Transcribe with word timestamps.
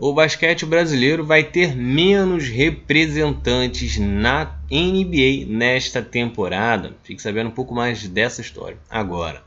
o 0.00 0.14
basquete 0.14 0.64
brasileiro 0.64 1.22
vai 1.22 1.44
ter 1.44 1.76
menos 1.76 2.48
representantes 2.48 3.98
na 3.98 4.56
NBA 4.70 5.46
nesta 5.46 6.00
temporada. 6.00 6.94
Fique 7.04 7.20
sabendo 7.20 7.48
um 7.50 7.52
pouco 7.52 7.74
mais 7.74 8.08
dessa 8.08 8.40
história 8.40 8.78
agora. 8.88 9.42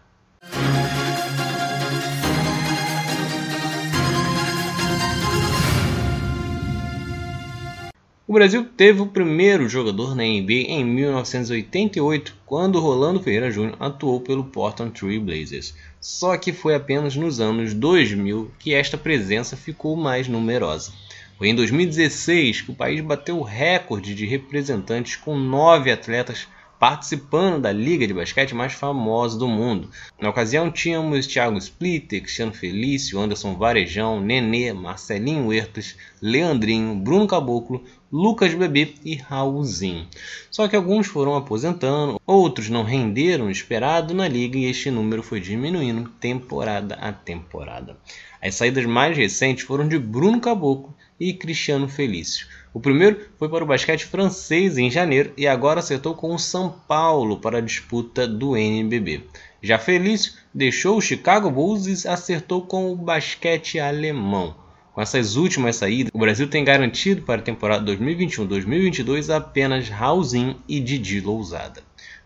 O 8.34 8.40
Brasil 8.44 8.66
teve 8.66 9.00
o 9.00 9.06
primeiro 9.06 9.70
jogador 9.70 10.16
na 10.16 10.24
NBA 10.24 10.66
em 10.68 10.84
1988, 10.84 12.36
quando 12.48 12.80
Rolando 12.80 13.22
Ferreira 13.22 13.52
Jr. 13.52 13.76
atuou 13.80 14.20
pelo 14.22 14.46
Portland 14.46 14.92
Trail 15.00 15.22
Blazers. 15.22 15.76
Só 16.02 16.36
que 16.36 16.52
foi 16.52 16.74
apenas 16.74 17.16
nos 17.16 17.40
anos 17.40 17.76
2000 17.76 18.50
que 18.58 18.74
esta 18.74 18.98
presença 18.98 19.56
ficou 19.56 19.96
mais 19.96 20.28
numerosa. 20.28 20.92
Foi 21.38 21.50
em 21.50 21.54
2016 21.54 22.62
que 22.62 22.72
o 22.72 22.76
país 22.76 23.02
bateu 23.02 23.38
o 23.38 23.44
recorde 23.44 24.16
de 24.16 24.26
representantes 24.26 25.16
com 25.16 25.38
nove 25.38 25.92
atletas 25.92 26.48
participando 26.84 27.62
da 27.62 27.72
liga 27.72 28.06
de 28.06 28.14
basquete 28.14 28.54
mais 28.54 28.74
famosa 28.74 29.40
do 29.40 29.48
mundo. 29.48 29.90
Na 30.20 30.30
ocasião 30.30 30.70
tínhamos 30.70 31.26
Thiago 31.26 31.58
Splitter, 31.58 32.22
Cristiano 32.22 32.52
Felício, 32.52 33.18
Anderson 33.22 33.56
Varejão, 33.56 34.20
Nenê, 34.20 34.74
Marcelinho 34.74 35.48
Huertas, 35.48 35.96
Leandrinho, 36.22 36.94
Bruno 36.96 37.26
Caboclo, 37.26 37.86
Lucas 38.12 38.54
Bebê 38.54 38.96
e 39.06 39.16
Raulzinho. 39.16 40.10
Só 40.52 40.68
que 40.68 40.76
alguns 40.76 41.08
foram 41.08 41.38
aposentando, 41.38 42.20
outros 42.28 42.68
não 42.68 42.84
renderam 42.84 43.46
o 43.46 43.52
esperado 43.52 44.14
na 44.14 44.28
liga 44.28 44.58
e 44.58 44.66
este 44.66 44.92
número 44.92 45.24
foi 45.24 45.40
diminuindo 45.40 46.10
temporada 46.20 46.96
a 46.96 47.14
temporada. 47.14 47.96
As 48.42 48.56
saídas 48.56 48.86
mais 48.86 49.16
recentes 49.16 49.64
foram 49.64 49.88
de 49.88 49.98
Bruno 49.98 50.42
Caboclo 50.42 50.94
e 51.24 51.34
Cristiano 51.34 51.88
Felício. 51.88 52.48
O 52.74 52.80
primeiro 52.80 53.30
foi 53.38 53.48
para 53.48 53.64
o 53.64 53.68
basquete 53.68 54.06
francês 54.06 54.78
em 54.78 54.92
janeiro 54.92 55.32
e 55.38 55.48
agora 55.48 55.80
acertou 55.80 56.16
com 56.16 56.36
o 56.36 56.40
São 56.40 56.70
Paulo 56.88 57.40
para 57.40 57.60
a 57.60 57.62
disputa 57.62 58.28
do 58.28 58.58
NBB. 58.58 59.24
Já 59.62 59.80
Felício 59.80 60.34
deixou 60.54 60.98
o 60.98 61.02
Chicago 61.02 61.50
Bulls 61.50 61.86
e 61.86 62.08
acertou 62.08 62.64
com 62.64 62.92
o 62.92 62.96
basquete 62.96 63.80
alemão. 63.80 64.56
Com 64.92 65.02
essas 65.02 65.36
últimas 65.38 65.78
saídas, 65.78 66.12
o 66.14 66.20
Brasil 66.20 66.48
tem 66.48 66.64
garantido 66.64 67.22
para 67.22 67.42
a 67.42 67.44
temporada 67.44 67.92
2021-2022 67.92 69.34
apenas 69.34 69.88
Raulzinho 69.88 70.60
e 70.68 70.80
Didi 70.80 71.22
Lousada. 71.22 71.82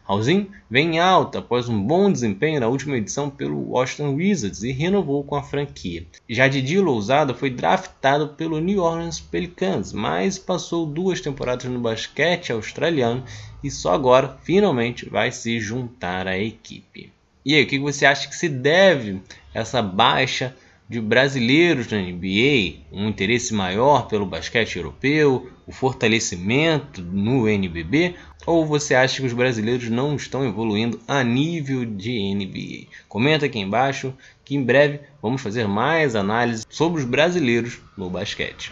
Raulzinho 0.07 0.49
vem 0.69 0.99
alta 0.99 1.39
após 1.39 1.67
um 1.67 1.83
bom 1.83 2.09
desempenho 2.09 2.61
na 2.61 2.67
última 2.67 2.95
edição 2.95 3.29
pelo 3.29 3.71
Washington 3.71 4.15
Wizards 4.15 4.63
e 4.63 4.71
renovou 4.71 5.21
com 5.23 5.35
a 5.35 5.43
franquia. 5.43 6.07
Já 6.29 6.47
Didi 6.47 6.79
Lousada 6.79 7.33
foi 7.33 7.49
draftado 7.49 8.29
pelo 8.29 8.61
New 8.61 8.81
Orleans 8.81 9.19
Pelicans, 9.19 9.91
mas 9.91 10.39
passou 10.39 10.85
duas 10.85 11.19
temporadas 11.19 11.65
no 11.65 11.79
basquete 11.79 12.53
australiano 12.53 13.23
e 13.61 13.69
só 13.69 13.93
agora 13.93 14.37
finalmente 14.43 15.09
vai 15.09 15.29
se 15.29 15.59
juntar 15.59 16.25
à 16.25 16.37
equipe. 16.37 17.11
E 17.45 17.55
aí, 17.55 17.63
o 17.63 17.67
que 17.67 17.79
você 17.79 18.05
acha 18.05 18.27
que 18.27 18.35
se 18.35 18.49
deve 18.49 19.21
essa 19.53 19.81
baixa 19.81 20.55
de 20.89 21.01
brasileiros 21.01 21.91
na 21.91 21.97
NBA, 21.97 22.85
um 22.91 23.09
interesse 23.09 23.53
maior 23.53 24.07
pelo 24.07 24.25
basquete 24.25 24.77
europeu, 24.77 25.49
o 25.65 25.71
fortalecimento 25.71 27.01
no 27.01 27.47
NBB, 27.47 28.15
ou 28.45 28.65
você 28.65 28.95
acha 28.95 29.19
que 29.19 29.27
os 29.27 29.33
brasileiros 29.33 29.89
não 29.89 30.15
estão 30.15 30.47
evoluindo 30.47 30.99
a 31.05 31.21
nível 31.23 31.83
de 31.83 32.33
NBA? 32.33 32.87
Comenta 33.09 33.45
aqui 33.45 33.59
embaixo 33.59 34.13
que 34.45 34.55
em 34.55 34.63
breve 34.63 35.01
vamos 35.21 35.41
fazer 35.41 35.67
mais 35.67 36.15
análises 36.15 36.65
sobre 36.69 37.01
os 37.01 37.05
brasileiros 37.05 37.79
no 37.97 38.09
basquete. 38.09 38.71